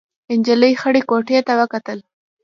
نجلۍ 0.39 0.73
خړې 0.81 1.01
کوټې 1.09 1.39
ته 1.47 1.53
وکتل. 1.59 1.99